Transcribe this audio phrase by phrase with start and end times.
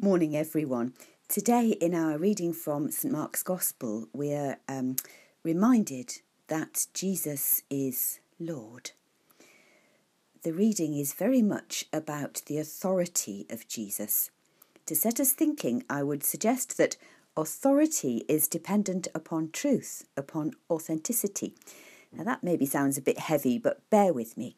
[0.00, 0.94] Morning, everyone.
[1.28, 4.96] Today, in our reading from St Mark's Gospel, we are um,
[5.44, 6.14] reminded
[6.48, 8.92] that Jesus is Lord.
[10.44, 14.30] The reading is very much about the authority of Jesus.
[14.86, 16.96] To set us thinking, I would suggest that
[17.36, 21.54] authority is dependent upon truth, upon authenticity.
[22.10, 24.56] Now, that maybe sounds a bit heavy, but bear with me.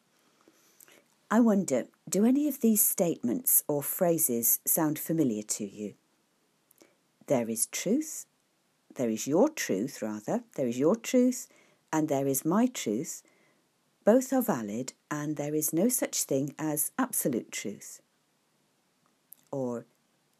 [1.29, 5.95] I wonder, do any of these statements or phrases sound familiar to you?
[7.25, 8.27] There is truth,
[8.93, 11.47] there is your truth, rather, there is your truth,
[11.91, 13.23] and there is my truth.
[14.03, 18.01] Both are valid, and there is no such thing as absolute truth.
[19.51, 19.87] Or,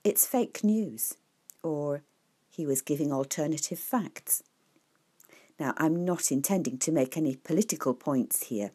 [0.03, 1.15] it's fake news.
[1.63, 2.03] Or,
[2.47, 4.43] he was giving alternative facts.
[5.59, 8.71] Now, I'm not intending to make any political points here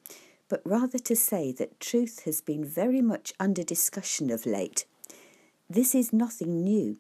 [0.51, 4.85] but rather to say that truth has been very much under discussion of late.
[5.71, 6.99] This is nothing new.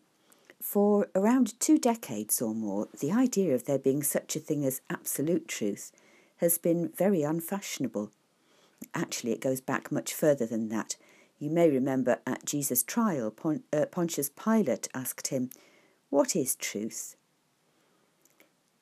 [0.62, 4.80] For around two decades or more, the idea of there being such a thing as
[4.88, 5.90] absolute truth
[6.36, 8.12] has been very unfashionable.
[8.94, 10.96] Actually, it goes back much further than that.
[11.38, 15.50] You may remember at Jesus' trial, Pon- uh, Pontius Pilate asked him,
[16.08, 17.16] What is truth?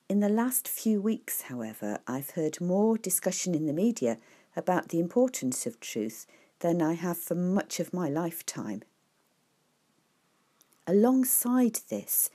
[0.09, 4.17] In the last few weeks, however, I've heard more discussion in the media
[4.55, 6.25] about the importance of truth
[6.59, 8.83] than I have for much of my lifetime.
[10.87, 12.29] Alongside this,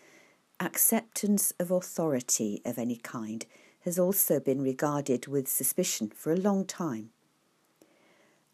[0.61, 3.45] acceptance of authority of any kind
[3.81, 7.11] has also been regarded with suspicion for a long time.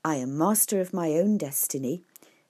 [0.04, 2.02] I am master of my own destiny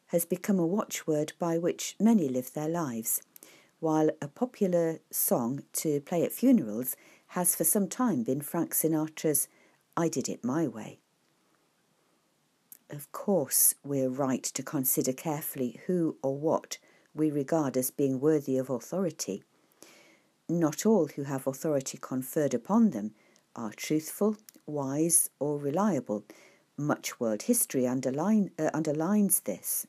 [0.07, 3.23] has become a watchword by which many live their lives,
[3.81, 6.97] while a popular song to play at funerals
[7.29, 9.49] has for some time been Frank Sinatra's
[9.97, 11.01] I Did It My Way.
[12.89, 16.79] Of course, we're right to consider carefully who or what
[17.15, 19.43] we regard as being worthy of authority.
[20.49, 23.13] Not all who have authority conferred upon them
[23.55, 24.37] are truthful,
[24.67, 26.25] wise, or reliable.
[26.77, 29.87] Much world history underline, uh, underlines this.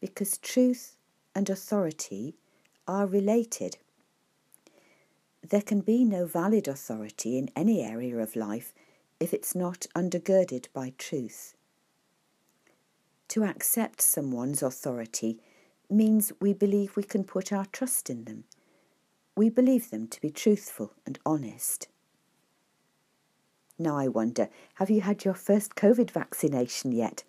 [0.00, 0.96] Because truth
[1.34, 2.36] and authority
[2.86, 3.78] are related.
[5.50, 8.74] There can be no valid authority in any area of life
[9.18, 11.54] if it's not undergirded by truth.
[13.28, 15.40] To accept someone's authority
[15.90, 18.44] means we believe we can put our trust in them.
[19.36, 21.88] We believe them to be truthful and honest.
[23.78, 27.24] Now, I wonder, have you had your first COVID vaccination yet?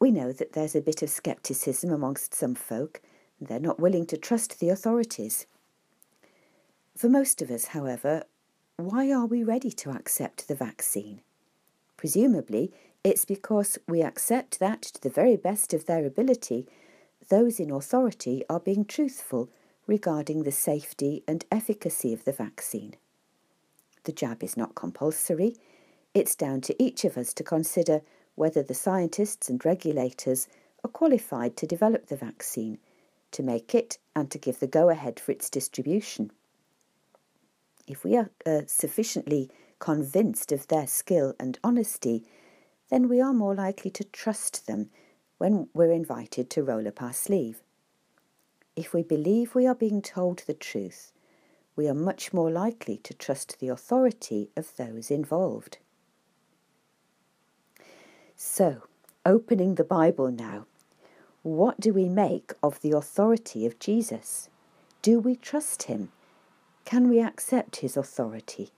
[0.00, 3.00] We know that there's a bit of scepticism amongst some folk.
[3.40, 5.46] They're not willing to trust the authorities.
[6.96, 8.24] For most of us, however,
[8.78, 11.20] why are we ready to accept the vaccine?
[11.98, 12.72] Presumably,
[13.04, 16.66] it's because we accept that, to the very best of their ability,
[17.28, 19.50] those in authority are being truthful
[19.86, 22.94] regarding the safety and efficacy of the vaccine.
[24.04, 25.54] The jab is not compulsory.
[26.14, 28.00] It's down to each of us to consider
[28.36, 30.48] whether the scientists and regulators
[30.82, 32.78] are qualified to develop the vaccine,
[33.32, 36.30] to make it, and to give the go ahead for its distribution.
[37.86, 42.24] If we are uh, sufficiently convinced of their skill and honesty,
[42.90, 44.90] then we are more likely to trust them
[45.38, 47.62] when we're invited to roll up our sleeve.
[48.74, 51.12] If we believe we are being told the truth,
[51.76, 55.78] we are much more likely to trust the authority of those involved.
[58.36, 58.82] So,
[59.24, 60.66] opening the Bible now,
[61.42, 64.48] what do we make of the authority of Jesus?
[65.02, 66.10] Do we trust him?
[66.86, 68.70] Can we accept his authority?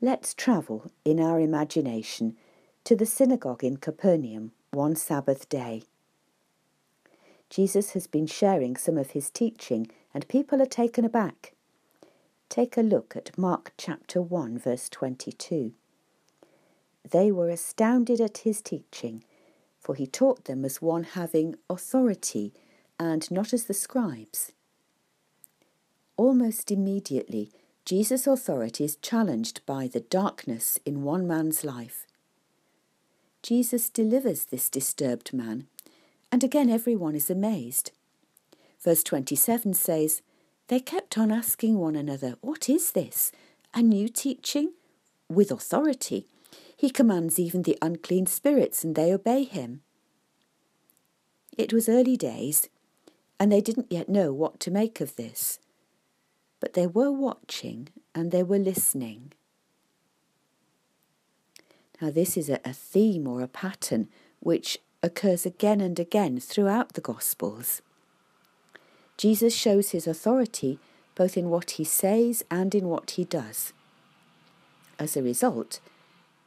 [0.00, 2.36] Let's travel in our imagination
[2.84, 5.82] to the synagogue in Capernaum one Sabbath day.
[7.50, 11.54] Jesus has been sharing some of his teaching, and people are taken aback.
[12.48, 15.72] Take a look at Mark chapter 1, verse 22.
[17.10, 19.24] They were astounded at his teaching,
[19.80, 22.54] for he taught them as one having authority
[22.96, 24.52] and not as the scribes.
[26.16, 27.50] Almost immediately,
[27.84, 32.06] Jesus' authority is challenged by the darkness in one man's life.
[33.42, 35.66] Jesus delivers this disturbed man,
[36.32, 37.92] and again everyone is amazed.
[38.82, 40.22] Verse 27 says,
[40.68, 43.30] They kept on asking one another, What is this?
[43.74, 44.72] A new teaching?
[45.28, 46.26] With authority.
[46.76, 49.82] He commands even the unclean spirits, and they obey him.
[51.58, 52.68] It was early days,
[53.38, 55.58] and they didn't yet know what to make of this
[56.60, 59.32] but they were watching and they were listening.
[62.00, 64.08] Now, this is a, theme or a pattern
[64.40, 67.80] which occurs again and again throughout the Gospels.
[69.16, 70.78] Jesus shows his authority
[71.14, 73.72] both in what he says and in what he does.
[74.98, 75.80] As a result,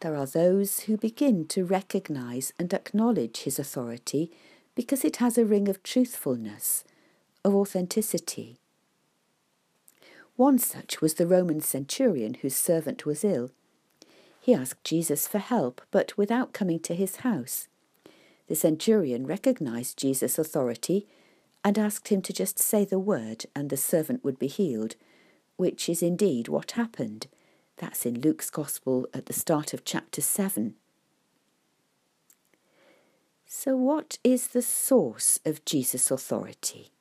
[0.01, 4.31] there are those who begin to recognize and acknowledge his authority
[4.75, 6.83] because it has a ring of truthfulness,
[7.43, 8.59] of authenticity.
[10.39, 13.51] One such was the Roman centurion whose servant was ill.
[14.39, 17.67] He asked Jesus for help, but without coming to his house.
[18.47, 21.05] The centurion recognized Jesus' authority
[21.61, 24.95] and asked him to just say the word and the servant would be healed,
[25.57, 27.27] which is indeed what happened.
[27.75, 30.75] That's in Luke's Gospel at the start of chapter 7.
[33.45, 36.91] So, what is the source of Jesus' authority?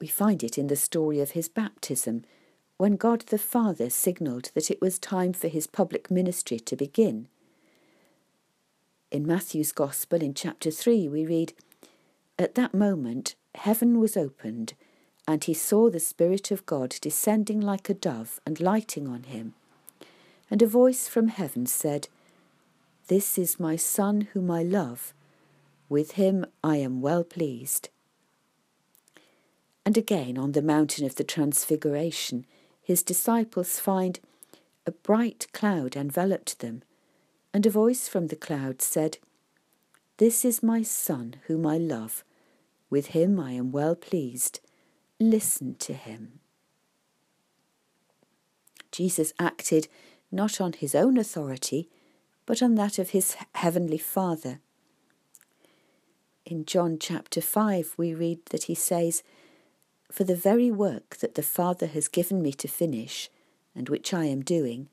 [0.00, 2.24] We find it in the story of his baptism,
[2.76, 7.28] when God the Father signalled that it was time for his public ministry to begin.
[9.10, 11.52] In Matthew's Gospel, in chapter 3, we read,
[12.38, 14.74] At that moment, heaven was opened
[15.26, 19.54] and he saw the Spirit of God descending like a dove and lighting on him.
[20.50, 22.08] And a voice from heaven said,
[23.08, 25.14] This is my Son whom I love.
[25.88, 27.88] With him I am well pleased.
[29.84, 32.46] And again on the mountain of the Transfiguration,
[32.82, 34.20] his disciples find
[34.86, 36.82] a bright cloud enveloped them,
[37.52, 39.18] and a voice from the cloud said,
[40.18, 42.24] This is my Son whom I love.
[42.90, 44.60] With him I am well pleased
[45.18, 46.40] listen to him.
[48.90, 49.88] Jesus acted
[50.30, 51.88] not on his own authority,
[52.46, 54.60] but on that of his heavenly Father.
[56.44, 59.22] In John chapter 5, we read that he says,
[60.14, 63.30] For the very work that the Father has given me to finish,
[63.74, 64.88] and which I am doing,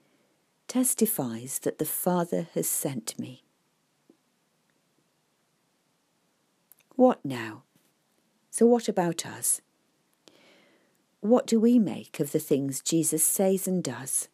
[0.68, 3.44] testifies that the Father has sent me.
[6.96, 7.62] What now?
[8.50, 9.62] So, what about us?
[11.20, 14.28] what do we make of the things Jesus says and does?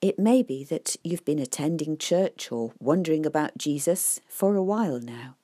[0.00, 4.98] It may be that you've been attending church or wondering about Jesus for a while
[4.98, 5.36] now.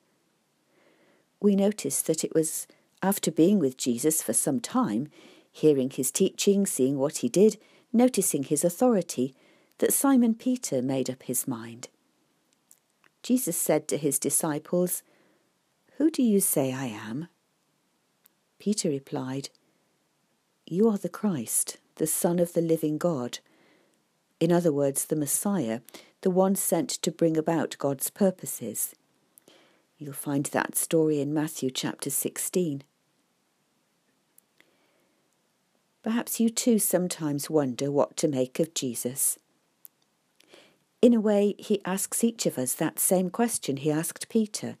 [1.39, 2.67] We notice that it was
[3.01, 5.07] after being with Jesus for some time,
[5.51, 7.57] hearing his teaching, seeing what he did,
[7.91, 9.33] noticing his authority,
[9.79, 11.89] that Simon Peter made up his mind.
[13.23, 15.03] Jesus said to his disciples,
[15.97, 17.27] Who do you say I am?
[18.59, 19.49] Peter replied,
[20.71, 23.39] you are the Christ, the Son of the living God.
[24.39, 25.81] In other words, the Messiah,
[26.21, 28.95] the one sent to bring about God's purposes.
[29.97, 32.83] You'll find that story in Matthew chapter 16.
[36.03, 39.37] Perhaps you too sometimes wonder what to make of Jesus.
[41.01, 44.77] In a way, he asks each of us that same question he asked Peter.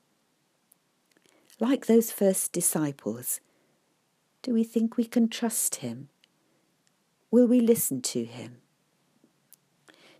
[1.59, 3.39] Like those first disciples,
[4.41, 6.09] do we think we can trust him?
[7.29, 8.57] Will we listen to him?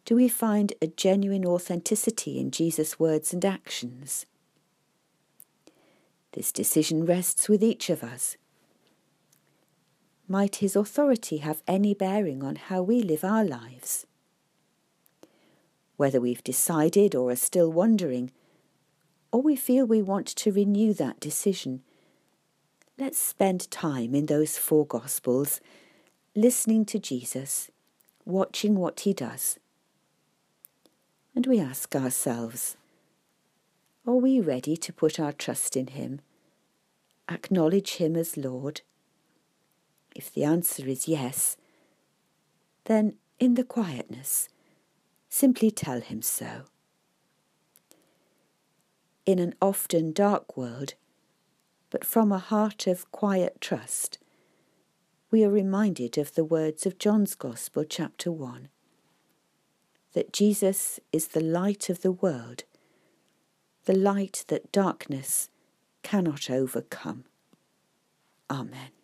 [0.06, 4.26] Do we find a genuine authenticity in Jesus' words and actions?
[6.34, 8.38] This decision rests with each of us.
[10.32, 14.08] Might his authority have any bearing on how we live our lives?
[15.98, 18.32] Whether we've decided or are still wondering,
[19.34, 21.84] or we feel we want to renew that decision
[22.98, 25.60] Let's spend time in those four Gospels,
[26.34, 27.70] listening to Jesus,
[28.24, 29.60] watching what he does.
[31.36, 32.78] And we ask ourselves,
[34.08, 36.22] are we ready to put our trust in him,
[37.30, 38.82] acknowledge him as Lord?
[40.16, 41.58] If the answer is yes,
[42.86, 44.50] then in the quietness,
[45.30, 46.64] simply tell him so.
[49.26, 50.96] In an often dark world,
[51.90, 54.18] but from a heart of quiet trust,
[55.30, 58.70] we are reminded of the words of John's Gospel, chapter 1
[60.14, 62.64] that Jesus is the light of the world,
[63.86, 65.50] the light that darkness
[66.04, 67.24] cannot overcome.
[68.50, 69.01] Amen.